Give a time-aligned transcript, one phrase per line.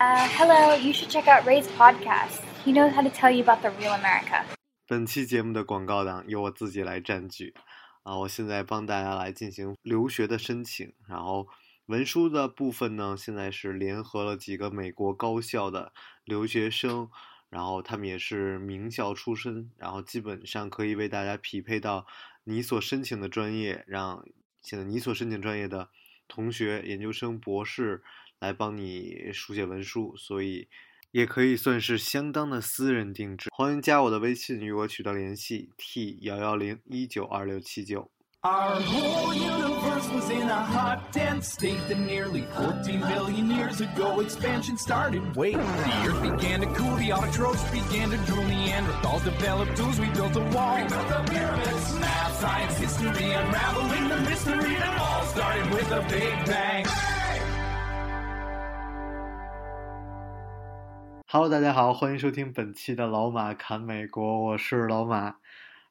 [0.00, 2.40] Uh, hello, you should check out Ray's podcast.
[2.64, 4.46] He knows how to tell you about the real America.
[4.86, 7.52] 本期节目的广告档由我自己来占据
[8.02, 8.16] 啊！
[8.16, 11.46] 我现在帮大家来进行留学的申请，然后
[11.84, 15.92] 文书的部分呢，现在是联合了几个美国高校的
[16.24, 17.10] 留学生，
[17.50, 22.06] 然后他们也是名校出身，然后基本上可以为大家匹配到
[22.44, 24.24] 你所申请的专业，让
[24.62, 25.90] 现在你所申请专业的
[26.26, 28.02] 同学、研究生、博士。
[28.40, 30.66] 来帮你书写文书，所以
[31.10, 33.50] 也可以算是相当的私人定制。
[33.52, 38.10] 欢迎加我的微信与我取得联系，t 幺幺零一九二六七九。
[38.42, 44.78] Our whole universe was in a hot, dense state that nearly 14 billion years ago expansion
[44.78, 45.20] started.
[45.36, 50.08] Wait, the earth began to cool, the autotrophs began to drool, Neanderthals developed tools, we
[50.14, 50.76] built a wall.
[50.76, 56.00] We built the pyramids, math, science, history, unraveling the mystery that all started with a
[56.08, 56.86] big bang.
[61.32, 65.36] Hello，大家好，欢迎收听本期的老马侃美国，我是老马。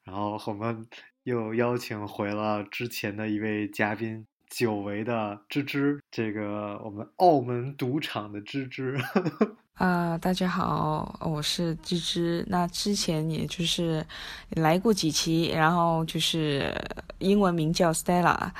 [0.03, 0.85] 然后我们
[1.23, 8.99] 又邀请回了之前的一位嘉宾，久违的芝芝，这个我们澳门赌场的芝芝。
[9.75, 12.43] 啊，大家好，我是芝芝。
[12.49, 14.05] 那之前也就是
[14.49, 16.75] 来过几期，然后就是
[17.19, 18.51] 英文名叫 Stella。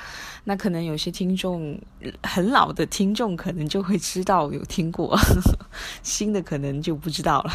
[0.44, 1.78] 那可能有些听众
[2.22, 5.14] 很老的听众可能就会知道有听过，
[6.02, 7.50] 新的可能就不知道了。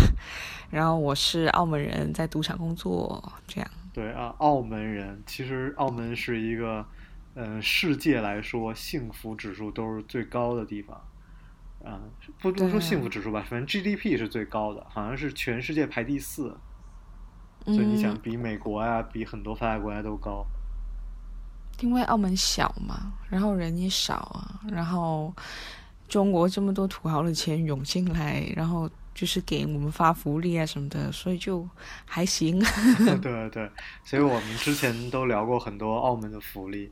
[0.70, 3.72] 然后我是澳门人，在赌场工作，这样。
[3.92, 6.86] 对啊，澳门人其实澳门是一个，
[7.36, 11.00] 嗯，世界来说幸福指数都是最高的地方。
[11.84, 12.02] 啊，
[12.42, 16.58] 不不说幸福指数吧，反正 GDP 是最高的，好像是全世界排第四，
[17.66, 20.44] 所以你想比美国呀，比很多发达国家都高。
[21.82, 25.32] 因为澳门小嘛，然后人也少啊，然后
[26.08, 31.70] 中国这么多土豪的钱涌进来，然后就是给我们发福利啊什么的，所以就
[32.06, 32.60] 还行。
[33.22, 33.70] 对对，
[34.04, 36.92] 所以我们之前都聊过很多澳门的福利，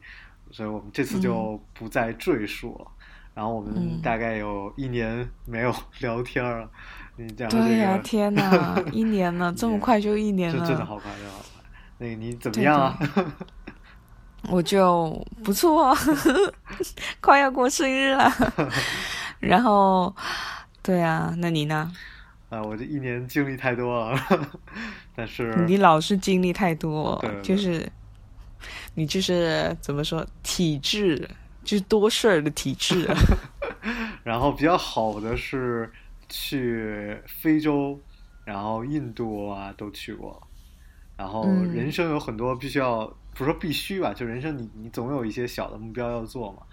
[0.53, 2.87] 所以我们这次就不再赘述了。
[3.33, 6.69] 然后我们大概有一年没有聊天了，
[7.15, 7.65] 你讲这个。
[7.65, 11.63] 对呀，天哪， 一年了，这么快就一年了，真的好快，真的好快。
[11.97, 12.99] 那个你怎么样啊？
[14.51, 15.97] 我就不错，
[17.19, 18.31] 快要过生日了。
[19.39, 20.15] 然后，
[20.83, 21.91] 对啊，那你呢？
[22.49, 24.19] 啊，我这一年经历太多了，
[25.15, 27.89] 但是你老是经历太多，就是
[28.95, 31.29] 你就是怎么说体质。
[31.63, 33.07] 就是多事儿的体质，
[34.21, 35.89] 然后比较好的是
[36.27, 37.97] 去非洲，
[38.43, 40.45] 然后印度啊都去过，
[41.15, 46.63] 然后人生有很多必须要，不是说必须吧，就人生你你总有一些小的目标要做嘛。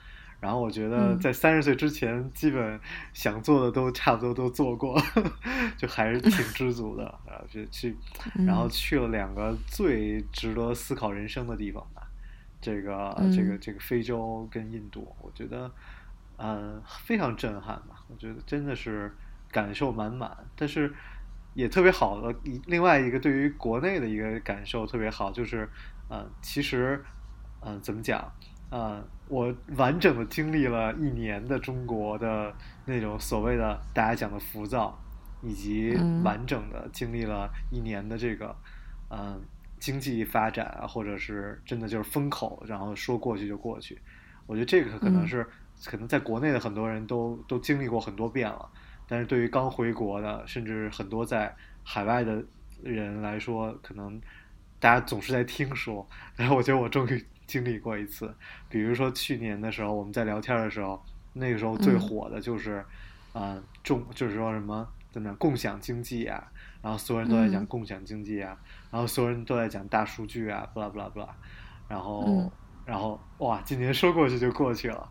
[0.40, 2.80] 然后我觉得在三十岁之前，基本
[3.12, 5.00] 想做的都差不多都做过，
[5.76, 7.02] 就还是挺知足的。
[7.26, 7.96] 然后就去，
[8.46, 12.02] 然后去了两个最值得思考人生的地方吧。
[12.60, 15.70] 这个这个这个非洲跟印度，我觉得，
[16.36, 18.04] 嗯，非常震撼吧。
[18.08, 19.14] 我觉得真的是
[19.50, 20.92] 感受满满，但是
[21.54, 22.34] 也特别好的。
[22.66, 25.68] 另外一个对于国内的一个感受特别好，就是，
[26.10, 27.02] 嗯，其实，
[27.60, 28.30] 嗯，怎么讲？
[28.70, 32.54] 嗯，我完整的经历了一年的中国的
[32.84, 34.98] 那种所谓的大家讲的浮躁，
[35.40, 38.54] 以及完整的经历了一年的这个，
[39.08, 39.40] 嗯。
[39.80, 43.98] 经济发展啊，或者是真的就是风口，然后说过去就过去。
[44.46, 45.48] 我觉得这个可能是
[45.86, 48.68] 可能在国内的很多人都都经历过很多遍了，
[49.08, 52.44] 但是对于刚回国的，甚至很多在海外的
[52.82, 54.20] 人来说，可能
[54.78, 56.06] 大家总是在听说。
[56.36, 58.32] 然后我觉得我终于经历过一次，
[58.68, 61.02] 比如说去年的时候，我们在聊天的时候，
[61.32, 62.84] 那个时候最火的就是
[63.32, 66.46] 啊，中就是说什么怎么样共享经济啊。
[66.80, 68.56] 然后所有人都在讲共享经济啊，
[68.90, 71.28] 然后所有人都在讲大数据啊，不啦不啦不啦，
[71.88, 72.50] 然后
[72.86, 75.10] 然后哇，今年说过去就过去了，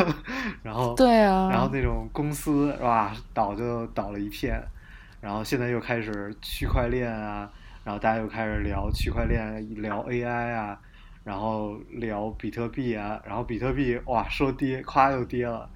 [0.64, 4.62] 然后对啊，然后那种公司哇倒就倒了一片，
[5.20, 7.50] 然后现在又开始区块链啊，
[7.84, 10.80] 然后大家又开始聊区块链，聊 AI 啊，
[11.30, 15.70] 然后聊比特币啊，然后比特币哇说跌，咵又跌了，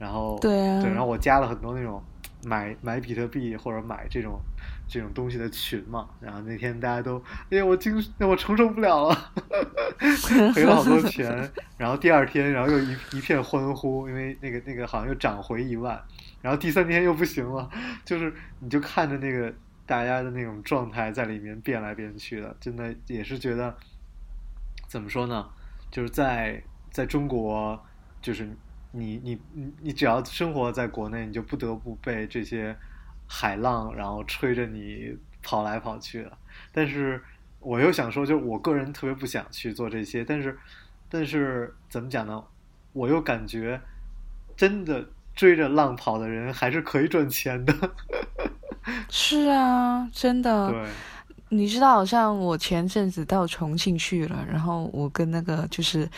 [0.00, 2.02] 然后对啊，对，然后我加了很多那种
[2.44, 4.40] 买买比特币或者买这种。
[4.88, 7.20] 这种东西的群嘛，然后那天大家都，
[7.50, 9.32] 哎呀，我经，我承受不了了，
[10.54, 11.50] 赔了好多钱。
[11.76, 16.00] 然后第二天，然后又一一片欢呼，因为那个那个好像又涨回一万。
[16.40, 17.68] 然后第三天又不行了，
[18.04, 19.52] 就是你就看着那个
[19.84, 23.76] 大家的那种状态在里面变来变去的，真的也是觉得，
[24.86, 25.48] 怎么说呢？
[25.90, 27.80] 就是在在中国，
[28.20, 28.48] 就是
[28.92, 32.76] 你你你你只要生活在国内，你就不得不被这些
[33.26, 36.38] 海浪然后吹着你跑来跑去的。
[36.72, 37.22] 但是
[37.60, 40.58] 我又想说，就是我个人特别不想去做这些，但是
[41.08, 42.44] 但是怎么讲呢？
[42.92, 43.80] 我又感觉
[44.56, 47.74] 真的追着浪跑的人还是可以赚钱的。
[49.10, 50.70] 是啊，真的。
[50.70, 50.86] 对。
[51.48, 56.10] 你知道，好像我前阵子到重庆去了，然后我跟那个就是，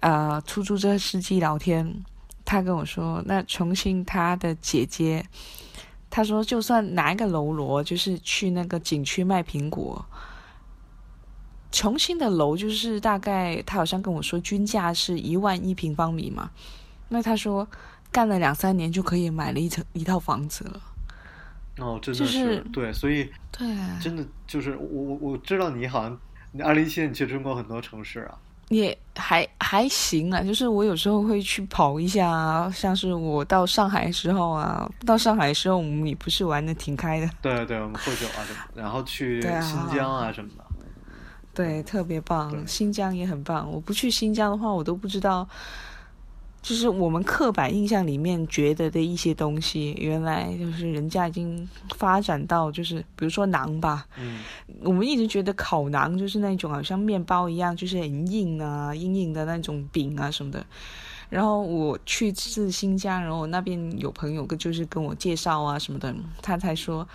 [0.00, 2.04] 呃，出租车司机聊天，
[2.44, 5.24] 他跟我说，那重庆他的姐姐，
[6.10, 10.04] 他说就算拿一个楼罗，就是去那个景区卖苹果，
[11.72, 16.50] 重庆的楼就是大概他好像跟我说均价是一万一平方米嘛，
[17.08, 17.66] 那他说
[18.12, 20.80] 干了两三年就可以买了一层一套房子了。
[21.78, 23.66] 哦，真的是对，所以对，
[24.00, 26.18] 真的就是我我我知道你好像，
[26.52, 28.38] 你二零一七年去中国很多城市啊，
[28.68, 40.64] 也还还行啊，就是我有时候会去跑一下，像是我到上海的时候啊，到上海的时候我们也不是玩的挺开的，对对，我们喝酒啊什么，然后去新疆啊什么的，
[41.52, 45.48] 对，特别棒，新疆也很棒，我不去新疆的话，我都不知道。
[46.64, 54.40] 就是我们刻板印象里面觉得的一些东西，原来就是人家已经发展到，就是比如说馕吧，嗯，
[54.80, 60.64] 我们一直觉得烤馕就是那种好像面包一样，就是很硬啊、硬硬的那种饼啊什么的。
[61.28, 67.06] 然后我去次新疆，然后那边有朋友就是跟我介绍啊什么的，他才说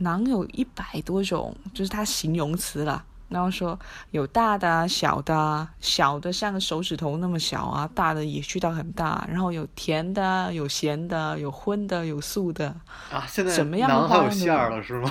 [0.00, 3.04] 馕有一百多种，就是他形容词了。
[3.28, 3.78] 然后说
[4.10, 9.26] 有大的、小的，小的像个手指头那么小啊，大的也去到很大。
[9.30, 12.68] 然后有甜的、有咸的、有荤的、有素的
[13.10, 13.24] 啊。
[13.28, 15.10] 现在什么样的还有馅儿了是吗？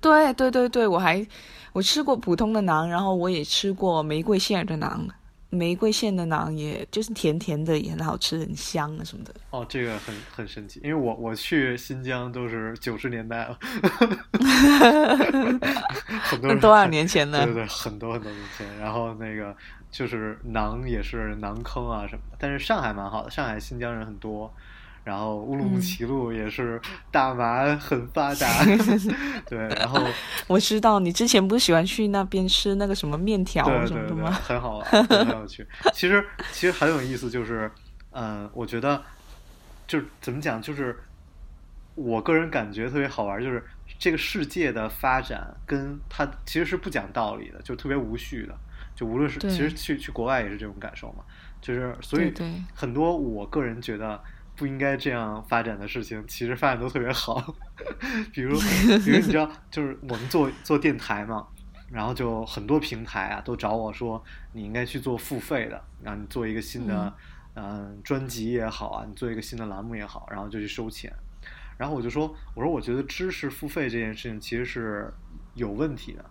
[0.00, 1.26] 对对对对，我还
[1.72, 5.08] 我吃过普通的馕，然后我也吃过玫瑰馅的馕。
[5.50, 9.34] 玫瑰馅的馕，也就是甜甜的，也很好吃，很香啊什么的。
[9.50, 13.58] 哦，这个很很神奇，因为我我去新疆都是九十年代了，
[16.22, 17.44] 很多 多少年前呢？
[17.44, 18.78] 对对对，很多很多年前。
[18.78, 19.54] 然后那个
[19.90, 24.52] 就是馕也是馕坑啊什么的，但是上海蛮好的，上海新疆人很多。
[25.02, 26.80] 然后乌鲁木齐路也是
[27.10, 28.46] 大麻很发达，
[29.48, 29.58] 对。
[29.76, 29.98] 然后
[30.46, 34.30] 我知道你之前不是喜欢去那边吃那个什么面条什么的吗？
[34.30, 35.66] 很好玩， 很有趣。
[35.94, 37.70] 其实其实很有意思，就是
[38.12, 39.02] 嗯，我觉得
[39.86, 40.96] 就是怎么讲，就是
[41.94, 43.64] 我个人感觉特别好玩，就是
[43.98, 48.54] 这个世界的发展跟它其实是不讲道理的，就特别无序的。
[48.94, 51.24] 就无论是其实去去国外也是这种感受嘛，
[51.62, 52.30] 就是所以
[52.74, 54.22] 很多我个人觉得。
[54.60, 57.56] 不应该这样发展的事情，其实发展都特别好。
[58.30, 58.58] 比如，
[59.02, 61.48] 比如你知道， 就是我们做做电台嘛，
[61.90, 64.22] 然后就很多平台啊都找我说，
[64.52, 67.10] 你应该去做付费的，然后你做一个新的
[67.54, 71.10] 嗯专辑也好啊，你做一个新的栏目也好，然后就去收钱。
[71.78, 75.10] 然后我就说，我说我觉得知识付费这件事情其实是
[75.54, 76.22] 有问题的，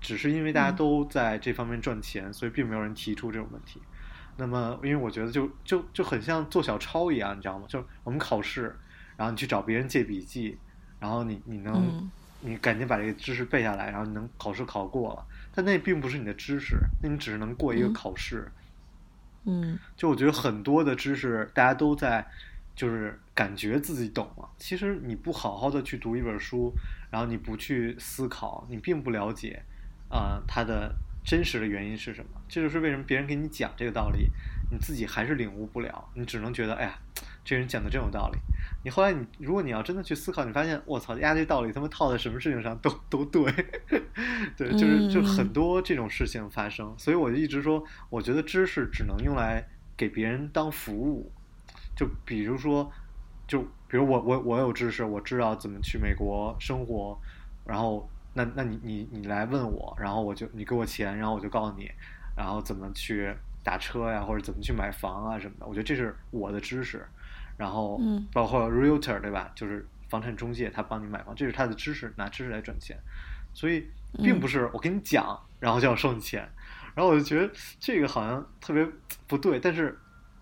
[0.00, 3.82] 只是因为大家都在这方面赚钱，所以并没有人提出这种问题。
[4.36, 7.64] 那么，因为我觉得就就就很像做小抄一样，你知道吗？
[7.68, 8.74] 就我们考试，
[9.16, 10.58] 然后你去找别人借笔记，
[10.98, 12.10] 然后你你能
[12.40, 18.50] 你赶紧把这个知识背下来，然后你能考试考过了，但那并不是你的知识，那你只是能过一个考试。
[19.44, 22.26] 嗯，就我觉得很多的知识，大家都在
[22.74, 26.74] 就是感觉自己懂了，其实你不好好的去读一本书，
[27.10, 29.62] 然后你不去思考，你并不了解
[30.08, 30.92] 啊它的。
[31.24, 32.30] 真实的原因是什么？
[32.46, 34.28] 这就是为什么别人给你讲这个道理，
[34.70, 36.08] 你自己还是领悟不了。
[36.14, 36.98] 你只能觉得，哎呀，
[37.42, 38.38] 这人讲的真有道理。
[38.84, 43.50] 你后来你，如果你要真的去思考，你发现，我操，压这道理他妈套在什么事情上都都对，
[44.54, 46.94] 对，就是就很多这种事情发生。
[46.98, 49.66] 所以我就一直说，我觉得知识只能用来
[49.96, 51.32] 给别人当服务。
[51.96, 52.92] 就比如说，
[53.48, 57.18] 就比如我我我有知识，我知道怎么去美国生活，
[57.64, 58.06] 然后。
[58.34, 61.90] 那那你你你来问我，然后我就你给我钱，然后我就告诉你，
[62.36, 65.66] 然后怎么去打车呀，或者怎么去买房啊什么的。
[65.66, 67.06] 我觉得这是我的知识，
[67.56, 68.00] 然后
[68.32, 69.50] 包括 realtor 对吧？
[69.54, 72.98] 就是房产中介，他帮你买房，这是他的知识，拿知识来赚钱。
[73.52, 73.88] 所以
[74.22, 76.48] 并不是我跟你讲，然后就要收你钱。
[76.94, 78.86] 然后我就觉得这个好像特别
[79.26, 79.98] 不对，但是。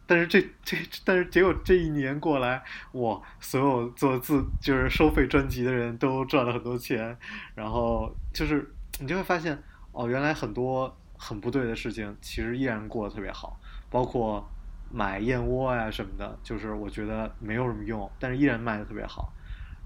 [0.06, 3.20] 但是这这但是结果这一年过来，哇！
[3.40, 7.16] 所有做自就是收费专辑的人都赚了很多钱，
[7.54, 8.68] 然后就是
[9.00, 9.56] 你就会发现
[9.92, 13.58] 哦，原来很多很不对的事情，其实依然过得特别好。
[13.88, 14.46] 包括
[14.90, 19.32] 买燕窝呀什么的，就是我觉得没有什么用，但是依然卖的特别好。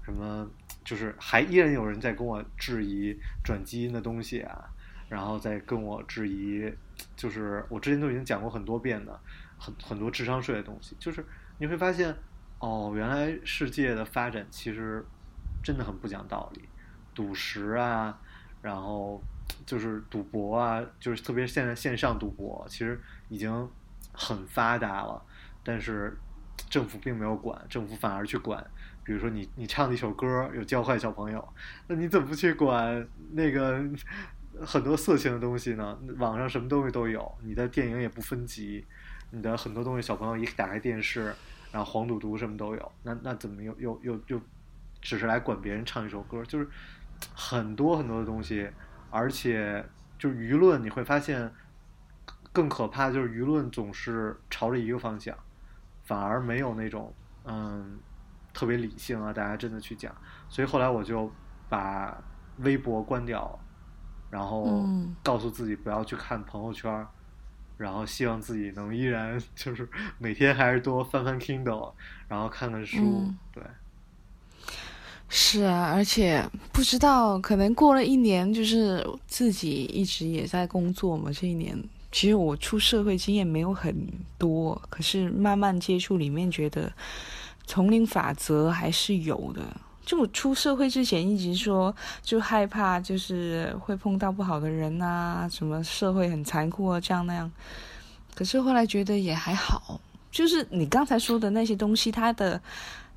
[0.03, 0.49] 什么
[0.83, 4.69] 就是还依然有人在跟我质疑转基因的东西啊，
[5.09, 6.73] 然后再跟我质疑，
[7.15, 9.19] 就是我之前都已经讲过很多遍的。
[9.57, 10.95] 很很多智商税的东西。
[10.99, 11.25] 就是
[11.57, 12.15] 你会发现，
[12.59, 15.05] 哦，原来世界的发展其实
[15.63, 16.67] 真的很不讲道理，
[17.13, 18.19] 赌石啊，
[18.61, 19.21] 然后
[19.65, 22.99] 就是赌博啊，就是特别现在线上赌博，其实
[23.29, 23.69] 已经
[24.11, 25.21] 很发达了，
[25.63, 26.17] 但是
[26.69, 28.65] 政府并没有管，政府反而去管。
[29.03, 31.53] 比如说你你唱的一首歌有教坏小朋友，
[31.87, 33.81] 那你怎么不去管那个
[34.65, 35.97] 很多色情的东西呢？
[36.17, 38.85] 网上什么东西都有，你的电影也不分级，
[39.31, 41.33] 你的很多东西小朋友一打开电视，
[41.71, 44.41] 然后黄赌毒什么都有，那那怎么又又又又
[45.01, 46.43] 只是来管别人唱一首歌？
[46.45, 46.67] 就是
[47.33, 48.69] 很多很多的东西，
[49.09, 49.85] 而且
[50.17, 51.51] 就是舆论你会发现
[52.51, 55.37] 更可怕，就是舆论总是朝着一个方向，
[56.03, 57.13] 反而没有那种
[57.45, 57.99] 嗯。
[58.53, 60.11] 特别理性啊，大家真的去讲，
[60.49, 61.31] 所以后来我就
[61.69, 62.17] 把
[62.57, 63.59] 微博关掉了，
[64.31, 64.83] 然后
[65.21, 67.07] 告诉自己不要去看朋友圈，
[67.77, 71.93] 然后希望自己能依然 就是每天还是多翻翻 Kindle，
[72.27, 73.63] 然后看看书，对。
[75.29, 81.31] 是啊，而且不知道可能过了一年，就是自己一直也在工作嘛。
[81.31, 81.77] 这一年
[82.11, 84.07] 其实我出社会经验没有很
[84.37, 86.91] 多，可是慢慢接触里面觉得。
[87.69, 89.61] 丛林法则还是有的。
[90.07, 97.51] 就我出社会之前一直说，就害怕就是会碰到不好的人啊，什么社会很残酷啊，这样那样。
[98.33, 99.99] 可是后来觉得也还好，
[100.31, 102.61] 就是你刚才说的那些东西，它的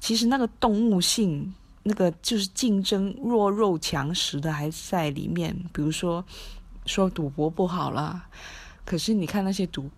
[0.00, 1.54] 其实那个动物性，
[1.84, 5.56] 那个就是竞争弱肉强食的还在里面。
[5.72, 6.24] 比如说
[6.86, 8.26] 说赌博不好啦，
[8.84, 9.88] 可是你看那些赌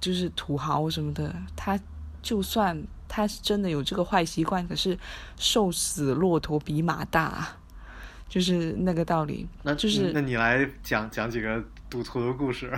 [0.00, 1.78] 就是土豪什么的，他
[2.22, 2.82] 就算。
[3.12, 4.96] 他是真的有这个坏习惯，可是
[5.36, 7.48] 瘦死骆驼比马大，
[8.28, 9.48] 就是那个道理。
[9.64, 12.72] 那就是那你来讲讲几个赌徒的故事。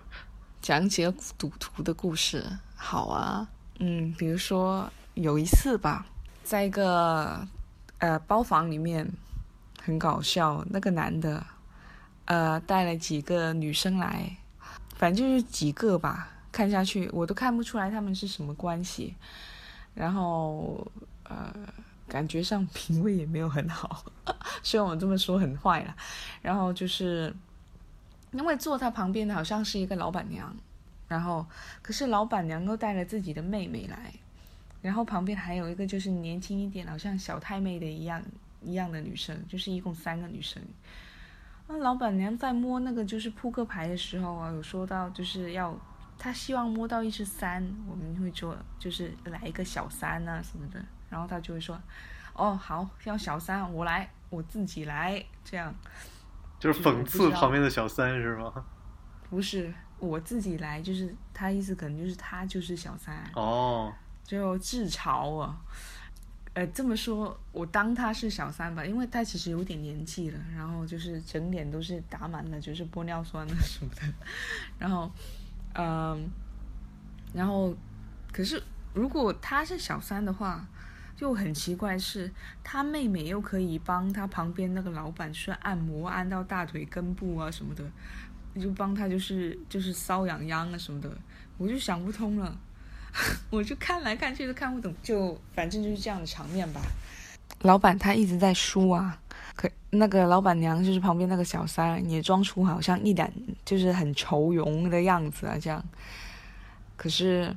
[0.60, 2.44] 讲几个赌徒的故事，
[2.76, 3.48] 好啊。
[3.78, 6.04] 嗯，比如说有一次吧，
[6.44, 7.48] 在一个
[7.96, 9.10] 呃包房里面，
[9.82, 10.62] 很搞笑。
[10.68, 11.42] 那个男的
[12.26, 14.36] 呃带了几个女生来，
[14.96, 16.28] 反正就是几个吧。
[16.52, 19.14] 看下去我都看不出来他们是什么关系。
[20.00, 20.90] 然后，
[21.24, 21.54] 呃，
[22.08, 24.02] 感觉上品味也没有很好，
[24.64, 25.94] 虽然我这么说很坏了。
[26.40, 27.30] 然后就是，
[28.32, 30.56] 因为坐他旁边的好像是一个老板娘，
[31.06, 31.44] 然后
[31.82, 34.10] 可是老板娘又带了自己的妹妹来，
[34.80, 38.22] 然后旁边还有一个就是年轻一点，好像小太妹的一样
[38.62, 40.62] 一样的女生，就是一共三个女生。
[41.68, 45.78] 那老板娘在摸那个就是扑克牌的时候啊，有说到就是要。
[46.22, 51.80] 他希望摸到一只三，我们会说就是来一个小三啊什么的，然后他就会说，
[52.34, 55.74] 哦好，要小三，我来，我自己来，这样。
[56.58, 58.52] 就是讽刺旁边的小三是吗？
[59.30, 63.16] 不是，我自己来，就是他意思可能就是他就是小三。
[63.34, 63.90] 哦。
[64.22, 65.56] 就自嘲啊，
[66.52, 74.02] 呃这么说，我当他是小三吧，因为他其实有点年纪了，然后就是整脸都是打满了就是玻尿酸啊什么的，
[74.78, 75.10] 然后。
[75.74, 76.30] 嗯，
[77.32, 77.74] 然后，
[78.32, 78.62] 可是
[78.92, 80.66] 如果他是小三的话，
[81.16, 82.32] 就很奇怪，是
[82.64, 87.84] 他妹妹又可以帮他旁边那个老板去按摩，按到大腿根部啊什么的，
[88.60, 91.10] 就帮他就是就是搔痒痒啊什么的，
[91.56, 92.58] 我就想不通了，
[93.50, 96.80] 我就看来看去都看不懂，就反正就是这样的场面吧。
[97.60, 99.19] 老板他一直在输啊。
[99.54, 103.32] 可那个老板娘就是旁边那个小三，也装出好像一脸
[103.64, 105.84] 就是很愁容的样子啊，这样。
[106.96, 107.54] 可是，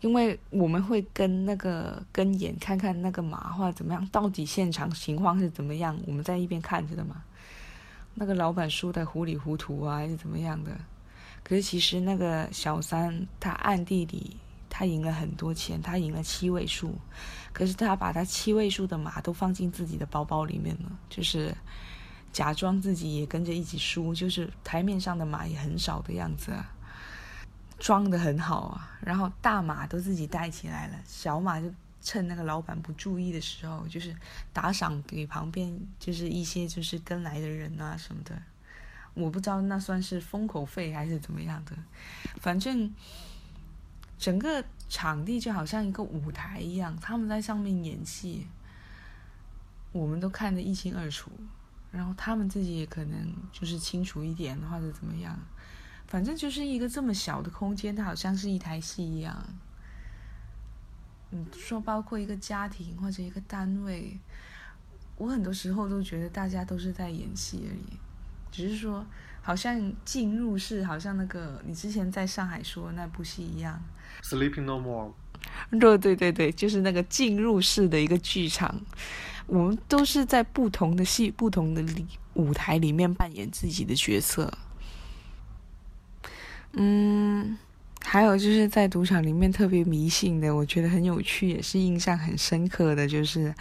[0.00, 7.22] 因为我们会跟那个跟眼看看那个马或者怎么样，到底现场情况是怎么样，我们在一边看着的嘛。
[8.14, 10.70] 那个老板输的糊里糊涂啊，还是怎么样的？
[11.42, 14.36] 可是其实那个小三他暗地里。
[14.78, 16.94] 他赢了很多钱，他赢了七位数，
[17.50, 21.56] 可是他把他七位数的马都放进自己的包包里面了，就是
[22.30, 26.52] 假装自己也跟着一起输，就是台面上的马也很少的样子，
[27.78, 28.98] 装的很好啊。
[29.00, 34.14] 然后大马都自己带起来了，小马就趁那个老板不注意的时候，就是
[34.52, 38.36] 打赏给旁边，就是一些就是跟来的人啊什么的。
[39.14, 41.72] 我不知道那算是封口费还是怎么样的，
[42.38, 42.92] 反正。
[44.18, 48.46] 整个场地就好像一个舞台一样，他们在上面演戏，
[49.92, 51.30] 我们都看得一清二楚。
[51.92, 55.38] 然后他们自己也可能就是清楚一点或者怎么样，
[56.06, 59.42] 反正就是一个这么小的空间，它好像是一台戏一样。
[61.30, 64.18] 你说包括一个家庭或者一个单位，
[65.16, 67.96] 我很多时候都觉得大家都是在演戏而已。
[68.50, 69.06] 只是说
[69.46, 73.80] 好像进入式好像那个你之前在上海说那部戏一样。
[74.24, 75.12] Sleeping No More。
[75.78, 78.74] 对对对对，就是那个进入式的一个剧场，
[79.46, 84.52] 我们都是在不同的戏、不同的里舞台里面扮演自己的角色。
[86.72, 87.56] 嗯，
[88.02, 93.54] 还有就是在赌场里面特别迷信的，我觉得很有趣，也是印象很深刻的，就是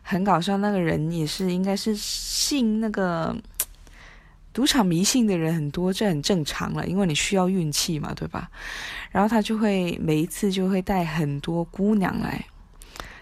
[0.00, 0.56] 很搞笑。
[0.56, 3.36] 那个人也是应该是信那个
[4.58, 8.50] 赌场迷信的人很多，这很正常了，因为你需要运气嘛，对吧？
[9.12, 12.44] 然后他就会每一次就会带很多姑娘来，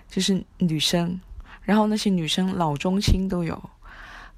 [0.09, 1.21] 就是女生，
[1.61, 3.63] 然后那些女生老中青都有，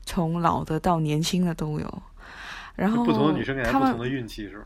[0.04, 2.02] 从老的到年轻的都有。
[2.74, 4.64] 然后不同的女生给他不同的运气是吗？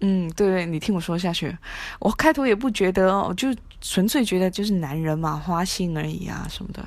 [0.00, 1.56] 嗯，对对，你听我说下去。
[2.00, 6.84] 我开头也不觉得哦，就纯粹觉得就是男人嘛，花心而已啊什么的。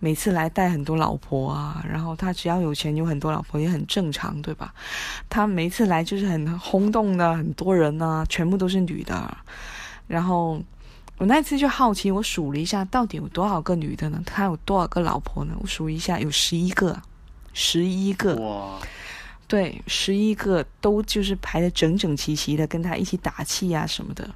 [0.00, 4.72] 每次来带很多老婆啊，然后他只要有钱有很多老婆也很正常，对吧？
[5.28, 9.36] 他每次来就是很轰动的，很多人啊，全部都是女的。
[10.06, 10.62] 然后
[11.18, 14.22] 我那次就好奇，我数了一下，到底有多少个女的呢？
[14.24, 15.54] 他有多少个老婆呢？
[15.60, 17.00] 我数一下，有十一个，
[17.52, 18.36] 十一个。
[18.36, 18.78] 哇，
[19.48, 24.30] 对，十一个都就是排的整整齐齐的，跟他一起打气啊什么的，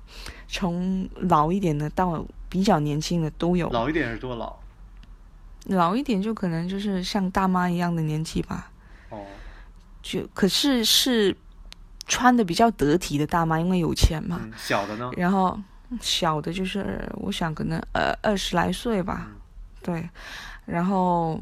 [0.48, 3.70] 从老一点的到比较年轻的都有。
[3.70, 4.56] 老一点是多老？
[5.66, 8.70] 老一点就可能就是像大妈一样的年纪吧，
[9.10, 9.24] 哦，
[10.02, 11.36] 就可是是
[12.06, 14.40] 穿的比较得体的大妈，因为有钱嘛。
[14.42, 15.10] 嗯，小的呢？
[15.16, 15.58] 然后
[16.00, 19.36] 小的就是我想可能呃二十来岁吧，嗯。
[19.82, 20.08] 对，
[20.64, 21.40] 然后，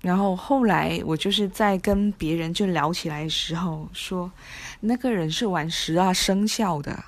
[0.00, 4.32] 然后后来我就是在跟别人就聊起来的时候说，
[4.80, 7.04] 那个人是玩十二生肖的，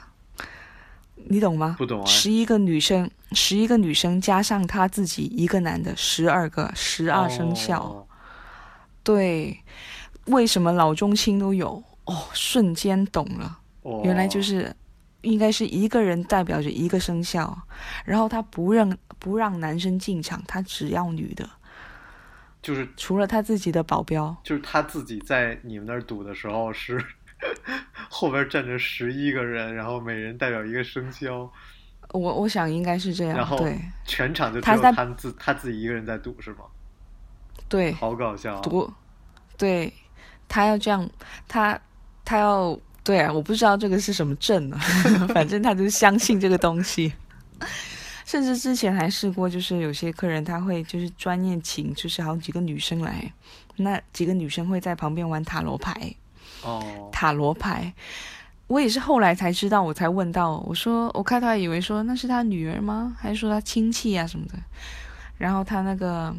[1.29, 1.77] 你懂吗？
[1.79, 2.07] 不懂啊。
[2.07, 7.83] 十一个女生，十一个女生加上他自己一个男的，十二个，十二生肖。
[7.83, 8.07] 哦
[9.03, 9.57] 对，
[10.25, 11.81] 为什么老中青都有？
[12.07, 13.59] 哦，瞬间懂了。
[13.83, 14.75] 哦原来就是
[15.21, 17.57] 应该是一个人代表着一个生肖，
[18.05, 21.49] 然后他不让不让男生进场，他只要女的，
[22.61, 24.37] 就是除了他自己的保镖。
[24.43, 27.01] 就是他自己在你们那儿赌的时候是
[28.09, 31.51] 后边站着十一个人，然后每人代表一个生肖，
[32.11, 36.65] 我我想应该是这样，然后对全场就只有他自他自己一个人在赌是吗？
[37.69, 38.61] 对，好搞笑、啊！
[38.63, 38.91] 赌，
[39.59, 39.93] 对
[40.49, 41.09] 他要这样，
[41.49, 41.79] 他
[42.25, 44.79] 他要对啊，我不知道这个是什么证啊，
[45.35, 47.13] 反正他就是相信这个东西。
[48.25, 53.33] 甚至之前还试过，就是有些客人他会就是专业请，就是好几个女生来，
[53.77, 56.13] 那几个女生会在旁边玩塔罗牌，
[56.63, 57.93] 哦，塔罗牌。
[58.69, 63.17] 我也是后来才知道，我才问到，我说我开头还以为说那是他女儿吗？
[63.17, 64.55] 还是说他亲戚啊什么的？
[65.39, 66.35] 然后他那个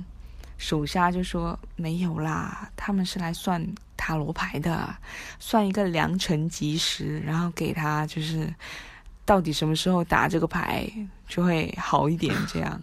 [0.57, 4.93] 手下就说没有啦，他们是来算塔罗牌的，
[5.39, 8.53] 算一个良辰吉时，然后给他就是
[9.23, 10.85] 到底什么时候打这个牌
[11.29, 12.81] 就会好一点，这样。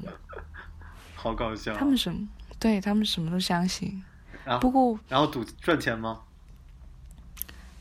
[1.14, 1.76] 好搞笑啊。
[1.78, 2.26] 他们什么？
[2.58, 4.02] 对他们什么都相信。
[4.42, 6.20] 然后不过然后赌赚钱吗？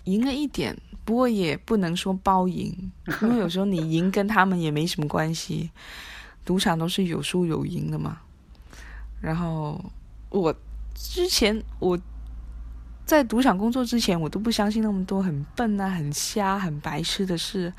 [0.05, 5.69] 赢了一点，不过也不能说包赢， 因为有时候你赢跟他们也没什么关系，
[6.45, 8.19] 赌场都是有输有赢的嘛。
[9.21, 9.83] 然后
[10.29, 10.53] 我
[10.93, 11.97] 之前我
[13.05, 17.73] 在赌场工作之前，我都不相信那么多很笨啊、很瞎、很白痴的事。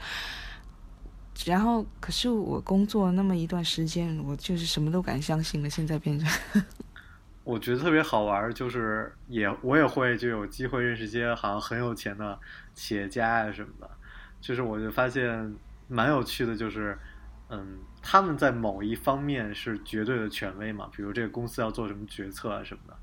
[1.44, 5.68] 然后，可是我工作那么一段时间，我就是什么都敢相信了。
[5.68, 6.28] 现在变成
[7.44, 12.38] 我觉得特别好玩儿，就是也我也会就有机会认识一些好像很有钱的
[12.72, 13.90] 企业家啊什么的，
[14.40, 15.54] 就是我就发现
[15.86, 16.98] 蛮有趣的，就是
[17.50, 22.96] 嗯，他们在某一方面是绝对的权威嘛，比如这个公司要做什么决策啊什么的，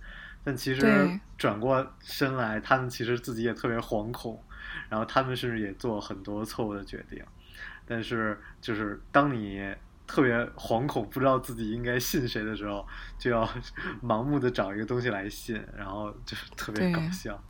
[0.44, 4.44] 但其实转过身来，他们其实自己也特别惶恐，
[4.90, 7.24] 然后他们甚至也做很多错误的决定，
[7.86, 9.72] 但是就是当你
[10.12, 12.86] 特别惶恐，不知道自己应该信谁的时候，
[13.18, 13.48] 就要
[14.04, 17.42] 盲目的找一个东西来信，然后就是特别搞笑。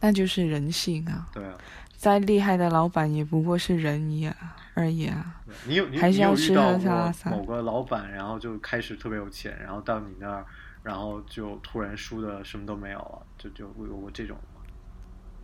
[0.00, 1.28] 那就是人性啊！
[1.32, 1.56] 对啊，
[1.96, 4.34] 再厉害的老板也不过是人一样
[4.74, 5.40] 而已啊。
[5.46, 10.44] 对你有你还是你有遇要吃喝到过拉撒某个老板，然后就开始特别有钱，然后到你那儿，
[10.82, 14.60] 然后就突然输的什么都没有了，就就有过这种吗？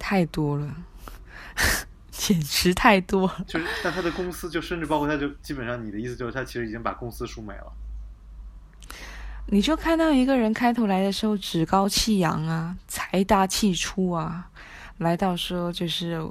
[0.00, 0.74] 太多了，
[2.20, 3.44] 简直太多了。
[3.46, 7.72] 就是，但他的公司就甚至包括他就基本上你的意思就是他其实已经把公司输没了。
[9.46, 14.50] 你就看到一个人开头来的时候趾高气扬啊，财大气粗啊，
[14.98, 16.22] 来到说就是，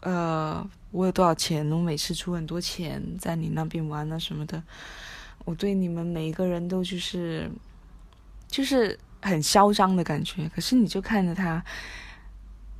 [0.00, 4.60] 呃，我有多少钱，我每次出很多钱在你那边玩啊什么的，
[5.44, 7.50] 我对你们每一个人都就是，
[8.48, 10.50] 就是很嚣张的感觉。
[10.54, 11.62] 可是你就看着他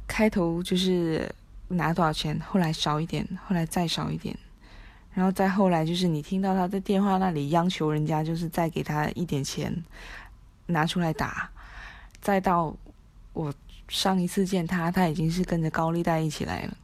[0.09, 1.33] 开头就是
[1.72, 4.37] 拿多少钱，后来少一点，后来再少一点，
[5.12, 9.85] 然后再后来就是你听到他在电话那里央求人家，就是再给他一点钱
[10.66, 11.50] 拿出来打，
[12.20, 12.74] 再到
[13.32, 13.52] 我
[13.88, 16.76] 上一次见他，他已经是跟着高利贷一起来了。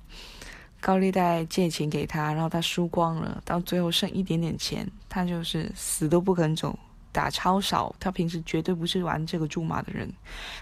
[0.80, 6.78] 高利贷借钱给他，然后他输光了，到最后剩一点点钱，他就是死都不肯走，
[7.10, 7.92] 打超少。
[7.98, 10.08] 他平时绝对不是玩这个注码的人，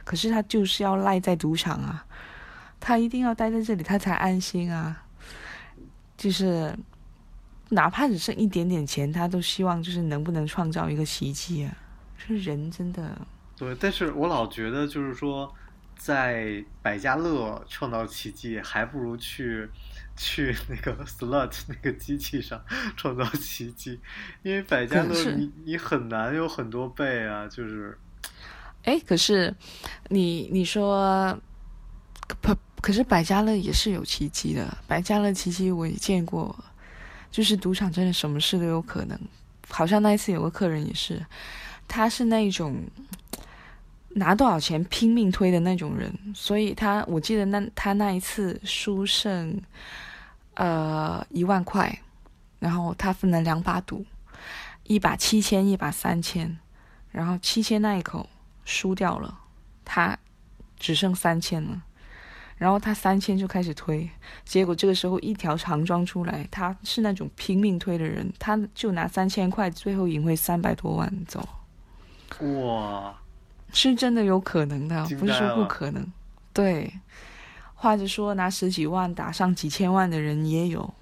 [0.04, 2.06] 可是他就是要赖在赌场啊，
[2.78, 5.04] 他一定要待在这里，他才安心啊。
[6.16, 6.76] 就是
[7.70, 11.76] 哪怕只剩一点点钱，他都希望就是能不能创造一个奇迹啊。
[12.16, 13.16] 这人真的
[13.56, 15.54] 对，但是我老觉得就是说，
[15.96, 19.68] 在百家乐创造奇迹，还不如去。
[20.18, 22.58] 去那个 slot 那个机器上
[22.96, 24.00] 创造奇迹，
[24.42, 27.98] 因为百家乐你你很难有很多倍啊，就是，
[28.84, 29.54] 哎，可是
[30.08, 31.38] 你你说，
[32.26, 36.54] 可可是百家乐也是有奇迹的，百家乐奇迹我也见过，
[37.30, 39.18] 就是赌场真的什么事都有可能，
[39.68, 41.24] 好像那一次有个客人也是，
[41.86, 42.76] 他是那种
[44.10, 49.60] 拿多少钱拼命推的那种人，所以他我记得那他那一次输剩。
[50.58, 52.00] 呃，一万块，
[52.58, 54.06] 然后他分了两把赌，
[54.84, 56.58] 一把七千，一把三千，
[57.10, 58.26] 然后七千那一口
[58.64, 59.38] 输掉了，
[59.84, 60.18] 他
[60.78, 61.82] 只剩三千了，
[62.56, 64.08] 然后他三千就开始推，
[64.44, 71.46] 结果这个时候一条长庄出来，他是那种拼命推的人，他就拿三千块，最后赢回三百多万走，
[72.40, 73.14] 哇，
[73.72, 76.06] 是真的有可能的，不是说不可能，
[76.52, 76.92] 对。
[77.78, 80.94] 或者说拿十几万打上几千万的人也有，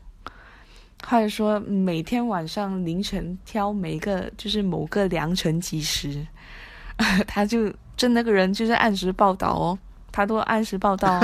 [1.05, 6.27] 或者说每天晚上凌晨挑每个就是某个良辰吉时，
[7.29, 9.79] 他就这那个人就是按时报道哦，
[10.15, 11.21] 他都按时报道，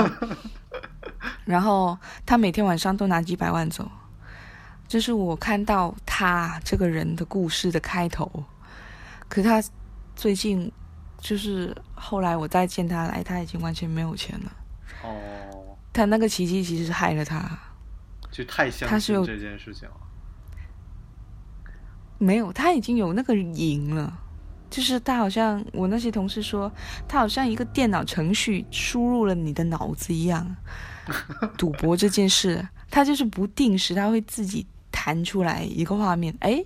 [1.45, 3.89] 然后他每天晚上都拿几百万走，
[4.85, 8.29] 这是我看到他这个人的故事的开头。
[9.29, 9.63] 可他
[10.13, 10.69] 最近
[11.19, 14.51] 就是后来我再见他来，他已经完全没有钱了。
[15.03, 17.49] 哦，他那个奇迹其实是害了他，
[18.29, 19.95] 就太相信这件事情了。
[22.17, 24.19] 没有，他已经有那个瘾了，
[24.71, 26.71] 就是他好像我那些同事说，
[27.07, 30.55] 他好像一个电脑程序输入了你的脑子一样。
[31.57, 36.63] 赌博这件事，他就是不定时，他会自己弹出来一个画面，哎，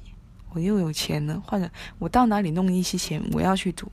[0.52, 3.92] 我又有钱了，或者我到哪里弄一些钱，我要去赌。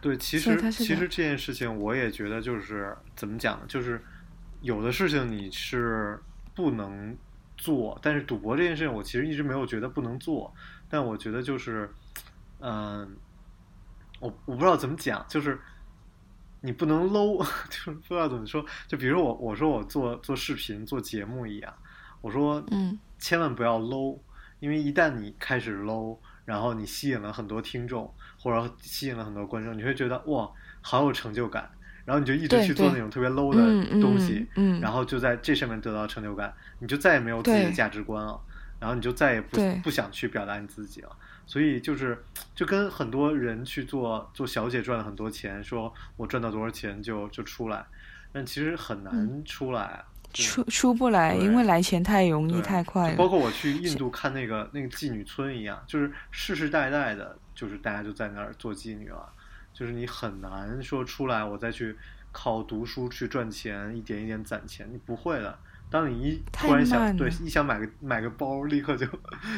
[0.00, 3.64] 对，其实其实这件事情我也觉得就是怎么讲呢？
[3.68, 4.02] 就是
[4.60, 6.20] 有的事情你是
[6.54, 7.16] 不能
[7.56, 10.52] 做，但是赌博这件事情我其实一直没有觉得不能做。
[10.90, 11.86] 但我觉得就是，
[12.60, 13.16] 嗯，
[14.20, 15.60] 我我不知道怎么讲，就是
[16.60, 18.64] 你不能 low， 就是不知道怎么说。
[18.86, 21.74] 就比如我我说我做做视频做节目一样，
[22.20, 24.18] 我说嗯，千万不要 low，
[24.60, 28.12] 因为一旦你开始 low，然后你吸引了很多听众。
[28.40, 30.48] 或者吸引了很多观众，你会觉得哇，
[30.80, 31.68] 好有成就感，
[32.04, 34.46] 然后你就一直去做那种特别 low 的东西，
[34.80, 38.40] 然后就在这上面得到成就感，你就再也没有自己的价值观了，
[38.78, 41.10] 然后你就再也不不想去表达你自己了。
[41.48, 42.16] 所以就是
[42.54, 47.84] 就跟很多人去做做小姐赚了很多钱，说我赚到多少钱就就出来，
[48.32, 53.16] 但其实很难出来，出出不来，因为来钱太容易太快了。
[53.16, 57.36] 包括我去印度看那个那个妓女村一样，就是世世代代的。
[57.58, 59.28] 就是大家就在那儿做妓女了，
[59.74, 61.96] 就是你很难说出来，我再去
[62.30, 65.58] 靠读书去赚钱，一点一点攒钱，你不会的。
[65.90, 69.04] 当你一突然想对一想买个买个包，立刻就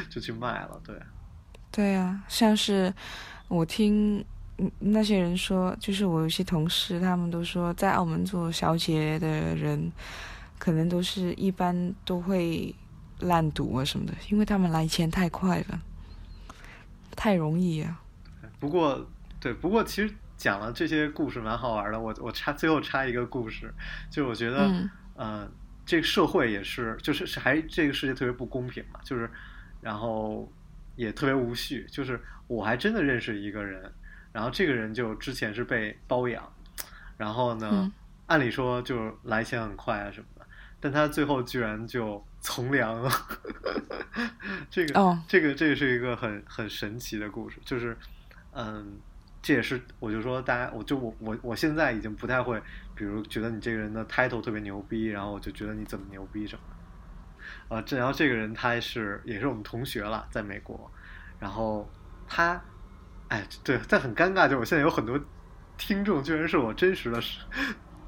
[0.09, 0.95] 就去卖了，对。
[1.71, 2.93] 对啊，像是
[3.47, 4.23] 我听
[4.79, 9.91] 那些人说，就是我有些同事，他们都说在澳门做小姐的人，
[10.59, 12.75] 可能都是一般都会
[13.19, 15.81] 烂赌啊什么的，因为他们来钱太快了。
[17.13, 18.01] 太容易啊！
[18.57, 19.05] 不过，
[19.39, 21.99] 对，不过其实讲了这些故事蛮好玩的。
[21.99, 23.71] 我我插最后插一个故事，
[24.09, 25.51] 就是我觉得，嗯，
[25.85, 29.29] 这个社会也是，就是是还这个世界特别不公平嘛，就是
[29.81, 30.49] 然后
[30.95, 31.85] 也特别无序。
[31.89, 33.91] 就是我还真的认识一个人，
[34.31, 36.51] 然后这个人就之前是被包养，
[37.17, 37.91] 然后呢，
[38.27, 40.45] 按理说就是来钱很快啊什么的，
[40.79, 42.23] 但他最后居然就。
[42.43, 43.11] 从良了，
[44.67, 47.95] 这个，这个，这个是一个很很神奇的故事，就是，
[48.53, 48.97] 嗯，
[49.43, 52.59] 这也是我就说大家，我就我我我现在已经不太会，
[52.95, 56.70] 比如觉得你这个人的 title 特别牛逼，然后我就觉得你怎么牛逼什么的，
[57.71, 60.91] 呃，这然后这个人他是也是我们同学了，在美国，
[61.39, 61.89] 然后
[62.27, 62.61] 他
[63.29, 65.17] 哎，对，但很尴尬，就我现在有很多
[65.77, 67.17] 听众居然是我真实的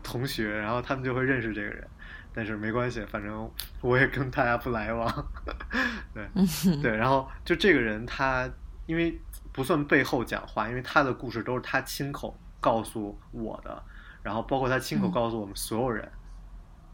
[0.03, 1.87] 同学，然后他们就会认识这个人，
[2.33, 3.49] 但是没关系，反正
[3.79, 5.27] 我也跟大家不来往。
[6.13, 6.27] 对，
[6.83, 8.49] 对，然后就这个人他
[8.85, 9.17] 因为
[9.53, 13.81] 不算背后讲话，因为他的故事都是他亲口告诉我的，
[14.21, 16.11] 然后包括他亲口告诉我们所有人，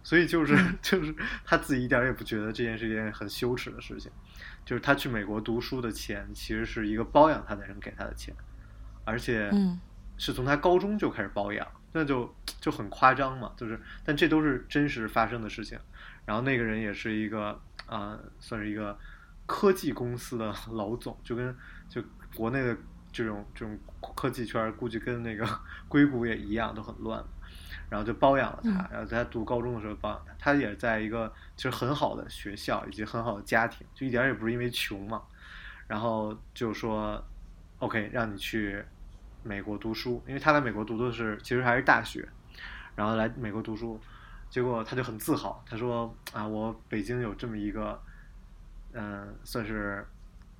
[0.04, 4.12] 所以就是就是他自己一点也不觉得这件事一件很羞耻的事情。
[4.66, 8.36] 就是他去美国读书的钱，其实是一个包养他的人给他的钱，
[9.04, 9.50] 而且
[10.16, 12.32] 是从他高中就开始包养，那就
[12.62, 13.52] 就很夸张嘛。
[13.58, 15.80] 就是，但这都是真实发生的事情。
[16.24, 18.96] 然后那个人也是一个啊，算是一个
[19.48, 21.56] 科技公司的老总，就跟
[21.88, 22.04] 就
[22.36, 22.78] 国内的
[23.12, 23.76] 这种这种
[24.16, 25.48] 科技圈，估计跟那个
[25.90, 27.24] 硅谷也一样，都很乱。
[27.90, 30.34] 然后就包养了他，然后在他读高中的时候包养他。
[30.38, 35.24] 他也在一个其实很好的学校以及很好的家庭，就一点也不是因为穷嘛。
[35.88, 37.20] 然后就说
[37.80, 38.84] ，OK，让你去
[39.42, 42.30] 美国读书，因为他在美国读的是其实还是大学，
[42.96, 44.00] 然后来美国读书，
[44.50, 48.00] 结果他就很自豪，他说啊，我北京有这么一个，
[48.94, 50.06] 嗯，算是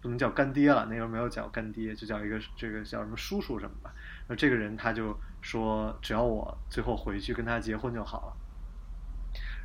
[0.02, 3.94] 不能叫干爹了，那时候没有叫干爹，就叫一个这个叫什么叔叔什么吧。
[4.28, 5.16] 那这个人他就。
[5.42, 8.34] 说只要我最后回去跟他结婚就好了，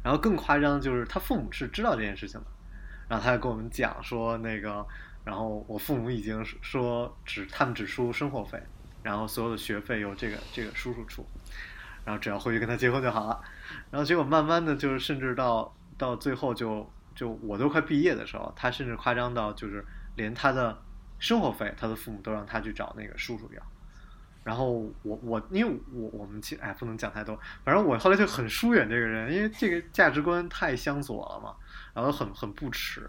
[0.03, 2.47] 然后更夸张的就是他父母是知道这件事情的，
[3.09, 4.87] 然后他就跟我们讲说那个，
[5.25, 8.63] 然后我父母已经说只他们只出生活费，
[9.03, 11.27] 然后所有的学费由这个这个叔叔出，
[12.05, 13.41] 然后只要回去跟他结婚就好了，
[13.91, 19.85] 然后结果慢慢的就是甚至到到最后就就我都快毕业的时候，他甚至夸张到就是
[20.17, 20.81] 连他的
[21.19, 23.63] 生活费他的父母都让他去找那个叔叔要。
[24.45, 31.57] 然后我我因为我我们其哎不能讲太多，反正我后来就很疏远这个人，因为这个价值观太相左了嘛，
[31.95, 33.09] 然后很很不耻，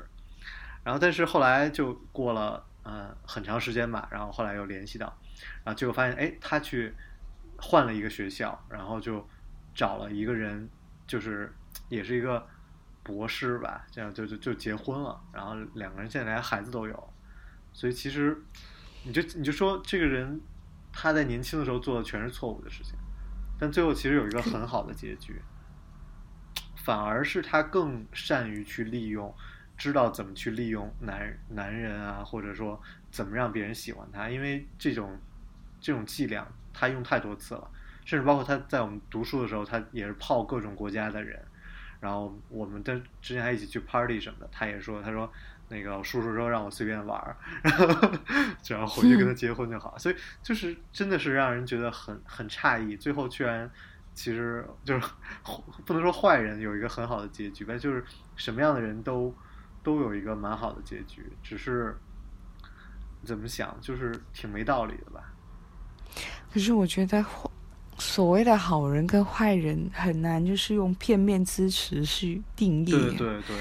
[0.81, 5.13] 然后但是后来就过了呃很长时间吧，然后后来又联系到，
[5.65, 6.93] 然后结果发现哎他去
[7.57, 9.27] 换了一个学校，然后就
[9.73, 10.69] 找了一个人，
[11.05, 11.53] 就是
[11.89, 12.47] 也是一个
[13.03, 17.13] 博士吧，这样就就就结婚了，然后两个人现在连孩子都有，
[17.73, 18.41] 所以其实
[19.03, 20.39] 你就你就说这个人。
[20.97, 22.95] 他在年轻的时候做的全是错误的事情，
[23.59, 25.41] 但最后其实有一个很好的结局，
[26.77, 29.35] 反而是他更善于去利用，
[29.75, 32.81] 知道怎么去利用男男人啊，或者说
[33.11, 35.19] 怎么让别人喜欢他，因为这种
[35.81, 37.69] 这种伎俩他用太多次了，
[38.05, 41.37] 甚至包括他在我们读书的时候，他也是泡各种国家的人，
[41.99, 45.29] 然后我们的之前还一起去 party 什么的，他也说，他说。
[45.67, 48.11] 那个叔叔说让我随便玩儿，然后
[48.61, 52.95] 只要回去跟他结婚就好，所以就是真的是让人觉得很很诧异。
[52.95, 53.69] 最后居然
[54.13, 55.05] 其实就是
[55.85, 58.03] 不能说坏人有一个很好的结局吧，就是
[58.35, 59.33] 什么样的人都
[59.81, 61.97] 都有一个蛮好的结局，只是
[63.23, 65.33] 怎么想就是挺没道理的吧。
[66.53, 67.25] 可是我觉得
[67.97, 72.91] 所谓的好人跟坏人很难就是用片面之词去定义。
[72.91, 73.57] 对对对。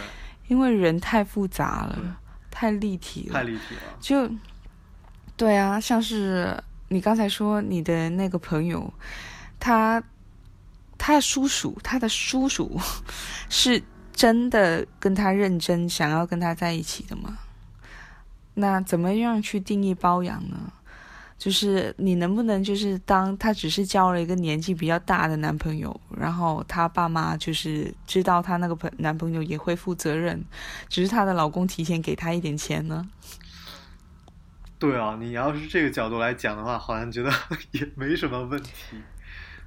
[0.48, 2.16] 因为人太复杂了，
[2.50, 3.80] 太立体了，太立体了。
[4.00, 4.30] 就，
[5.36, 8.92] 对啊，像是你刚才说你的那个朋友，
[9.58, 10.02] 他
[10.98, 12.80] 他的叔叔，他的叔叔
[13.48, 17.38] 是真的跟他认真想要跟他在一起的吗？
[18.54, 20.72] 那怎么样去定义包养呢？
[21.44, 30.42] 就是你能不能就是当他只是交了一个年纪比较大的男朋友，然后他爸妈就是知道他那个朋男朋友也会负责任，
[30.88, 33.06] 只是她的老公提前给她一点钱呢？
[34.78, 37.30] 对啊，你要是这个角度来讲的话，好像觉得
[37.72, 38.72] 也没什么问题。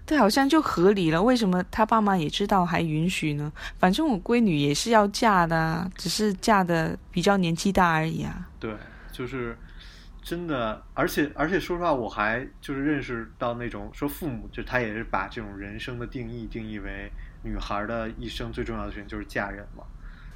[0.04, 1.22] 对，好像就合理了。
[1.22, 3.54] 为什么他爸妈也知道还允许呢？
[3.78, 8.48] 反正我闺女也是要嫁的，只是嫁的比较年纪大而已啊。
[8.60, 8.74] 对，
[9.12, 9.56] 就是。
[10.28, 17.10] 真的，而且而且说实话，我还就是认识到那种说父母，就他也是把这种人生的定义定义为
[17.44, 19.86] 女孩的一生最重要的事情就是嫁人嘛，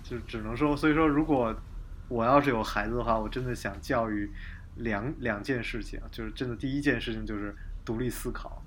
[0.01, 1.53] 就只能说，所以说如果
[2.07, 4.31] 我要是有孩子的话，我真的想教育
[4.77, 8.63] 两两件事情，就是真的第一件事情就是独立思考。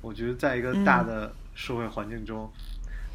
[0.00, 2.50] 我觉得在一个大的社会环境中，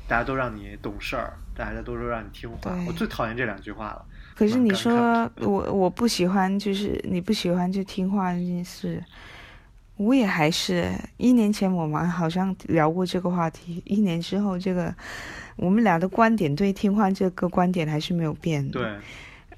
[0.07, 4.05] 大家都让你懂事儿，大家都说让你听话，我最讨厌这两句话了。
[4.39, 9.03] 可是你说我我不喜欢，就是你不喜欢就听话这件事，
[9.97, 14.95] 我也还是一年前我们好像聊过这个话题，一年之后这个
[15.57, 18.65] 我们俩的观点对听话这个观点还是没有变。
[18.69, 18.89] 对，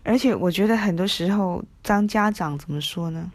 [0.02, 3.32] 而且我觉得很多时候当家长怎么说呢？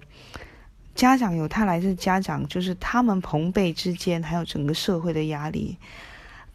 [0.96, 5.76] 家长有他来自家长，就是他们朋辈之间还有整个社会的压力。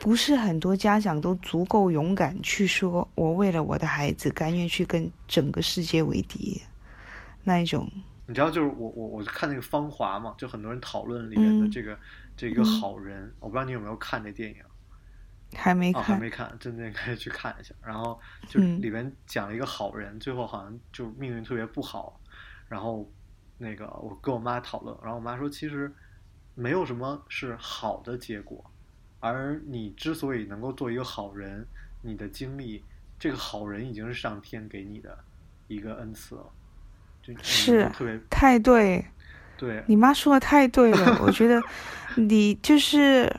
[0.02, 6.60] 不是很多家长都足够勇敢去说，我为了我的孩子甘愿去跟整个世界为敌，
[7.44, 7.88] 那一种
[8.26, 11.96] 你知道，就是我我我看那个《芳华》嘛，就很多人讨论里面的嗯这个、
[12.36, 14.58] 这个好人，我不知道你有没有看这电影。
[14.64, 14.66] 哦，
[15.54, 17.76] 还没看，还没看，真的应该去看一下。
[17.86, 22.20] 然后就嗯里面讲了一个好人，最后好像就命运特别不好。
[22.68, 23.08] 然后
[23.60, 25.94] 那个我跟我妈讨论，然后我妈说，其实
[26.56, 28.70] 没有什么是好的结果，
[29.21, 31.65] 而你之所以能够做一个好人，
[32.01, 32.84] 你的经历，
[33.17, 35.17] 这个好人已经是上天给你的
[35.69, 36.45] 一个恩赐了。
[37.23, 39.05] 就是特别太对，
[39.55, 41.62] 对，你妈说的太对了，我觉得
[42.15, 43.31] 你就是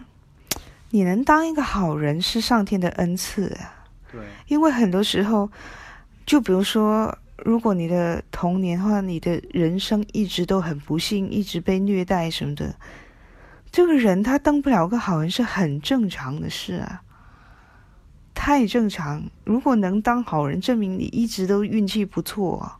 [0.90, 5.50] 你能当一个好人是上天的恩赐啊，对，因为很多时候，
[6.24, 12.72] 就比如说，如果你的童年或者你的人生一直都很不幸，一直被虐待什么的，
[13.72, 17.02] 这个人他当不了个好人是很正常的事啊，
[18.34, 19.24] 太正常。
[19.44, 22.78] 如果能当好人，证明你一直都运气不错啊，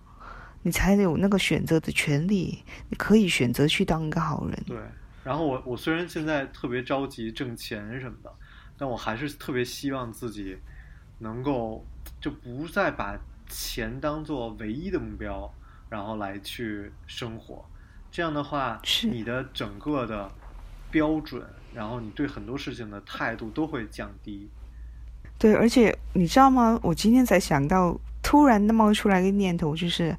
[0.61, 4.63] 你才有那个选择的权利，你可以选择去当一个好人。
[4.67, 4.79] 对，
[5.25, 8.31] 然后我我虽然现在特别着急挣钱什么的，
[8.77, 10.59] 但我还是特别希望自己
[11.21, 11.87] 能够
[12.21, 15.51] 就不再把钱当做唯一的目标，
[15.89, 17.65] 然后来去生活。
[18.11, 20.31] 这样的话，你的整个的
[20.93, 21.43] 标准，
[21.75, 24.49] 然后你对很多事情的态度都会降低。
[25.39, 26.79] 对，而且你知道吗？
[26.83, 30.17] 我今天才想到，突然冒出来一个念头，就是，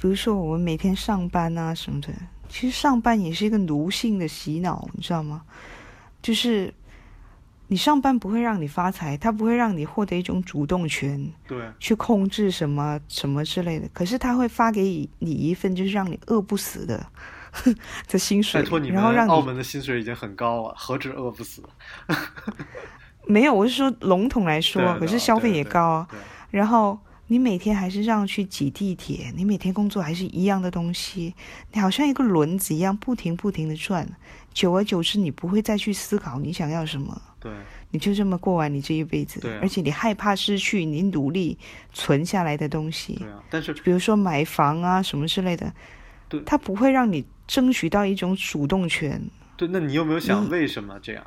[0.00, 2.08] 比如说我们每天上班啊什么的，
[2.48, 5.42] 其实上班也是一个奴性的洗脑，你知道吗？
[6.22, 6.72] 就是
[7.66, 13.88] 你上班不会让你发财，它不会让你获得一种主动权，对去控制什么什么之类的。
[13.92, 17.04] 可是它会发给你一份就是让你饿不死的
[18.08, 21.62] 的薪水拜托你，们然后让你澳门的薪水已经很高了，何止饿不死？
[23.26, 26.06] 没有，我是说笼统来说，可是消费也高
[26.50, 31.34] 然后你每天还是让去挤地铁，你每天工作还是一样的东西，
[31.72, 34.08] 你好像一个轮子一样不停不停的转，
[34.52, 37.52] 久而久之，你不会再去思考你想要什么，对
[37.90, 41.56] 你就这么过完你这一辈子，对啊而且你害怕失去你努力
[41.92, 43.42] 存下来的东西对，啊！
[43.48, 45.72] 但是比如说买房啊什么之类的
[46.28, 49.20] 对，它不会让你争取到一种主动权。
[49.56, 51.26] 对，那你有没有想为什么这样？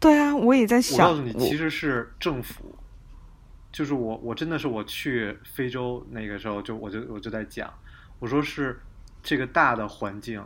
[0.00, 2.74] 对啊，我也在想我，告诉你，其实是政府，
[3.70, 7.70] 就是我，我真的是我去非洲那个时候就我就我就在讲，
[8.20, 8.80] 我说是
[9.22, 10.42] 这个大的环境，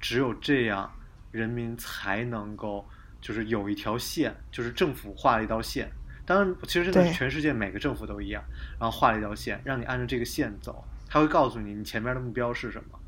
[0.00, 0.88] 只有这样，
[1.32, 2.88] 人民才能够
[3.20, 5.90] 就是有一条线，就是政府画了一道线。
[6.24, 8.40] 当然，其实真的全世界每个政府都一样，
[8.78, 12.99] 然后画了一条线，让你按照这个线走，他会告诉你你前面的目标是什么，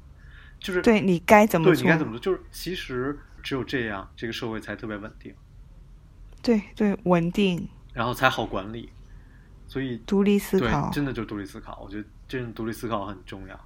[0.62, 1.74] 就是对你该怎么做？
[1.74, 5.34] 对你该怎么做，就是其实只有这样，这个社会才特别稳定。
[6.40, 8.88] 对对稳定、然后才好管理。
[9.66, 10.90] 所以独立思考，。
[10.90, 11.80] 真的就独立思考。
[11.82, 13.58] 我觉得这种独立思考很重要。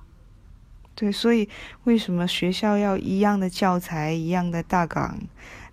[0.95, 1.49] 对，所以
[1.85, 5.19] 为什么学校要一样的教材、一样的大纲？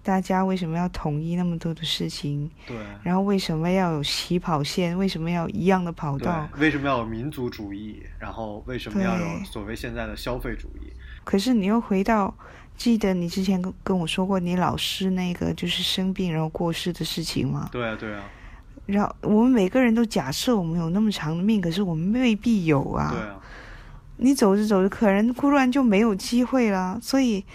[0.02, 2.52] 大家为什么要统一那么多的事情？
[2.68, 4.98] 对然后为什么要有起跑线？
[4.98, 8.04] 为什么要一样的跑道？，为什么要有民族主义？
[8.20, 10.92] 然后为什么要有所谓现在的消费主义？
[11.24, 12.34] 可是你又回到，
[12.76, 17.70] 记得你之前跟跟我说过，你老师那个就是生病然后过世的事情吗？
[17.72, 18.24] 对啊，对啊，
[18.86, 23.12] 然后我们每个人都假设我们有那么长的命，可是我们未必有啊。
[23.12, 23.40] 对啊，
[24.18, 27.00] 你走着走着，可能忽然就没有机会了。
[27.02, 27.46] 所以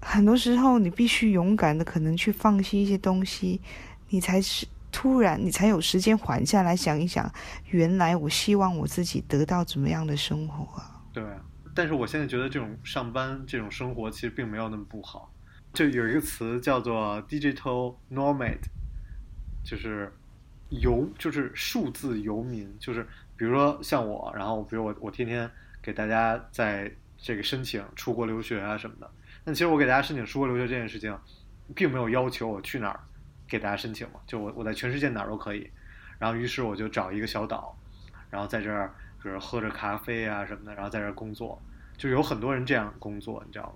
[0.00, 3.60] 很多时候，你必须勇敢的，可能去放弃一些东西，
[4.08, 7.30] 你才是突然，你才有时间缓下来想一想，
[7.70, 11.00] 原来我希望我自己得到怎么样的生活啊？
[11.12, 11.36] 对啊。
[11.80, 15.32] 但是我现在觉得这种上班这种生活其实并没有那么不好。
[15.72, 18.58] 就有一个词叫做 digital nomad，
[19.64, 20.12] 就是
[20.68, 23.02] 游，就是数字游民，就是
[23.34, 29.10] 比如说像我，然后比如我我天天给大家在这个申请出国留学啊什么的。
[29.42, 31.18] 但其实我给大家申请出国留学这件事情，
[31.74, 33.00] 并没有要求我去哪儿
[33.48, 35.66] 给大家申请嘛，就我我在全世界哪儿都可以。
[36.18, 37.74] 然后于是我就找一个小岛，
[38.28, 41.58] 然后在这儿比如喝着咖啡啊什么的，然后在这儿工作，
[42.00, 43.72] 就有很多人这样工作，你知道吗？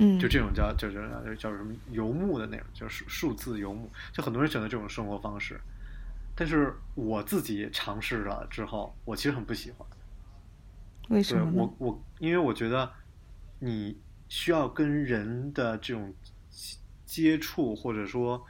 [0.00, 5.60] 嗯，就这种叫就就叫什么游牧的那种，就是数字游牧，就很多人选择这种生活方式。
[6.34, 9.86] 但是我自己尝试了之后，我其实很不喜欢。
[11.10, 11.74] 为什么呢我？
[11.78, 12.92] 我，因为我觉得
[13.60, 13.96] 你
[14.28, 16.12] 需要跟人的这种
[17.04, 18.44] 接触，或者说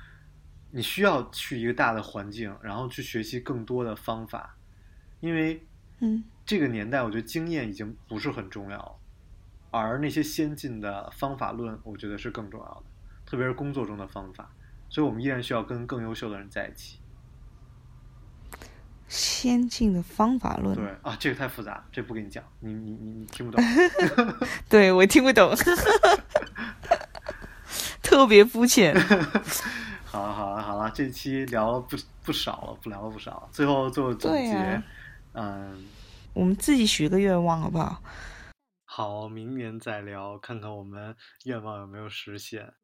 [0.70, 4.56] 你需要去一个大的环境，然后去学习更多的方法，
[5.20, 5.62] 因为
[6.00, 8.92] 嗯这个年代，我觉得经验已经不是很重要了，
[9.72, 12.82] 而那些先进的方法论，我觉得是更重要的，
[13.26, 14.48] 特别是工作中的方法。
[14.88, 17.00] 所以我们依然需要跟更优秀的人在一起。
[19.08, 20.76] 先进的方法论。
[20.76, 23.62] 对啊，这个太复杂，这不跟你讲，你你你你听不懂。
[24.68, 25.52] 对我听不懂，
[28.02, 28.94] 特别肤浅。
[30.04, 33.48] 好了好了好了，这期聊了不不少了，不聊了不少。
[33.52, 34.82] 最后做总结，啊、
[35.34, 35.84] 嗯，
[36.36, 38.02] 我们自己许个愿望好不好？
[38.84, 42.74] 好，明年再聊，看看我们愿望有没有实现。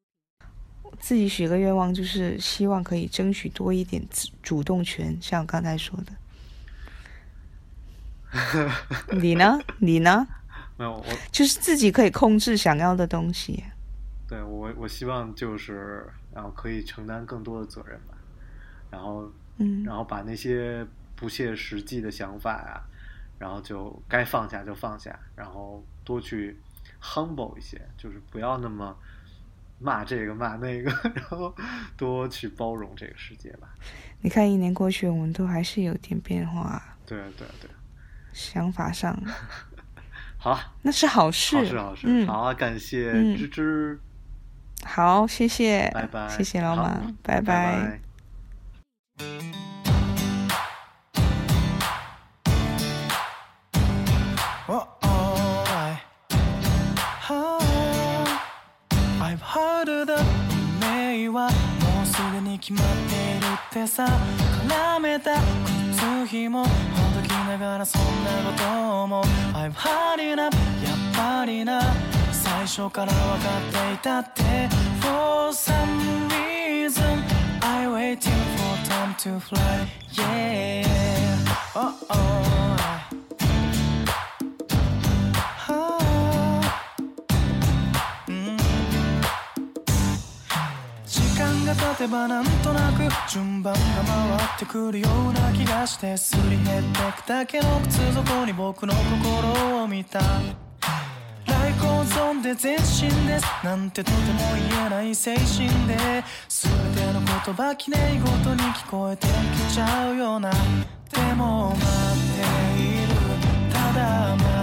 [0.98, 4.03] 自己许个愿望，就是希望可以争取多一点
[4.42, 6.12] 主动权，像我刚才说的。
[9.20, 9.61] 你呢？
[9.78, 10.26] 你呢？
[10.78, 13.62] 没有，我就是自己可以控制想要的东西。
[14.26, 18.14] 对我，我希望就是然后可以承担更多的责任吧，
[18.90, 22.80] 然后嗯，然后把那些不切实际的想法呀、啊，
[23.43, 26.57] 然后就该放下就放下，然后多去
[27.03, 28.97] humble 一些，就是不要那么。
[29.84, 31.53] 骂这个骂那个， 然后
[31.97, 33.68] 多去包容这个世界吧。
[34.20, 36.80] 你看，一年过去，我们都还是有点变化。
[37.05, 37.68] 对对对，
[38.32, 39.20] 想法上，
[40.38, 42.07] 好，那是好事，好事好事。
[42.07, 43.99] 嗯，好，感谢芝芝。
[44.84, 48.01] 好，谢谢，拜拜，谢谢老马，拜拜。
[59.41, 64.09] 春だ運命はもうすぐに決まっているってさ。
[64.68, 65.37] 絡めた
[65.93, 66.70] 靴ひもほ
[67.14, 69.23] どきながらそんなことも
[69.55, 70.51] I've had enough やっ
[71.14, 71.81] ぱりな。
[72.33, 74.43] 最初から分かっていたって。
[75.01, 77.23] For some reason
[77.61, 80.85] I waiting for time to fly Yeah
[81.77, 82.82] oh oh
[91.75, 93.01] 経てばなんとなく
[93.31, 93.85] 順番が回
[94.57, 100.20] ってくるような気がしてすり減ってくだけの靴底に僕の心を見た。
[101.47, 104.25] 来光ゾーンで全身ですなんてとても
[104.70, 105.97] 言えない精神で
[106.49, 109.31] 全ての言葉きれいごとに聞こえてき
[109.73, 110.51] ちゃうような。
[110.51, 110.57] で
[111.35, 111.87] も待っ
[112.37, 113.14] ている。
[113.73, 114.62] ただ待って